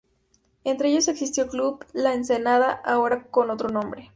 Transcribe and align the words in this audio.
Entre 0.63 0.89
ellos 0.89 1.07
existió 1.09 1.43
el 1.43 1.49
Club 1.51 1.85
La 1.93 2.15
Ensenada, 2.15 2.71
ahora 2.71 3.25
con 3.27 3.51
otro 3.51 3.69
nombre. 3.69 4.09